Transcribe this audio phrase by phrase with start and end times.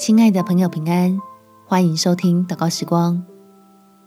[0.00, 1.20] 亲爱的朋友，平安，
[1.66, 3.22] 欢迎收听祷告时光，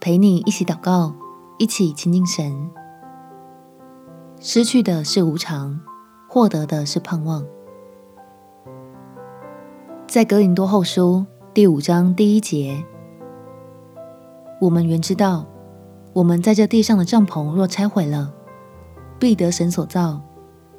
[0.00, 1.14] 陪你一起祷告，
[1.56, 2.68] 一起亲近神。
[4.40, 5.80] 失去的是无常，
[6.28, 7.46] 获得的是盼望。
[10.08, 11.24] 在格林多后书
[11.54, 12.84] 第五章第一节，
[14.60, 15.46] 我们原知道，
[16.12, 18.34] 我们在这地上的帐篷若拆毁了，
[19.20, 20.20] 必得神所造，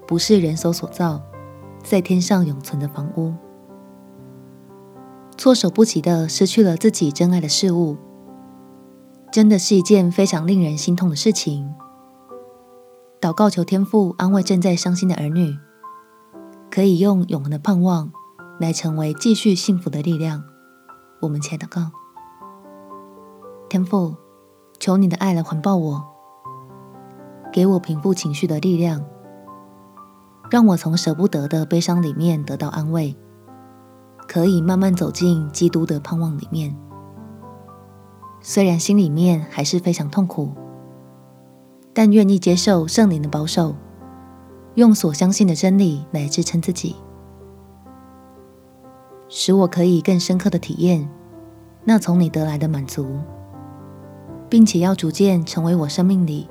[0.06, 1.22] 不是人手所造，
[1.82, 3.34] 在天上永存的房屋。
[5.46, 7.98] 措手不及的失去了自己珍爱的事物，
[9.32, 11.72] 真的是一件非常令人心痛的事情。
[13.22, 15.56] 祷告求天父安慰正在伤心的儿女，
[16.72, 18.12] 可以用永恒的盼望
[18.60, 20.44] 来成为继续幸福的力量。
[21.22, 21.92] 我们且祷告：
[23.70, 24.16] 天父，
[24.80, 26.04] 求你的爱来环抱我，
[27.54, 29.06] 给我平复情绪的力量，
[30.50, 33.16] 让我从舍不得的悲伤里面得到安慰。
[34.28, 36.76] 可以慢慢走进基督的盼望里面，
[38.42, 40.52] 虽然心里面还是非常痛苦，
[41.94, 43.76] 但愿意接受圣灵的保守，
[44.74, 46.96] 用所相信的真理来支撑自己，
[49.30, 51.10] 使我可以更深刻的体验
[51.84, 53.20] 那从你得来的满足，
[54.50, 56.50] 并且要逐渐成为我生命里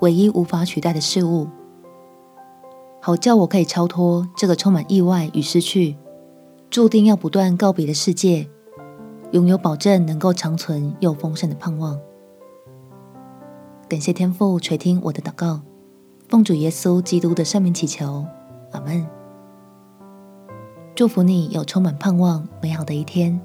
[0.00, 1.48] 唯一无法取代的事物，
[3.00, 5.96] 好叫我可以超脱这个充满意外与失去。
[6.72, 8.48] 注定要不断告别的世界，
[9.32, 12.00] 拥有保证能够长存又丰盛的盼望。
[13.90, 15.60] 感谢天父垂听我的祷告，
[16.30, 18.24] 奉主耶稣基督的圣名祈求，
[18.70, 19.06] 阿门。
[20.94, 23.38] 祝福你有充满盼望美好的一天。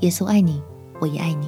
[0.00, 0.60] 耶稣爱你，
[1.00, 1.46] 我也爱你。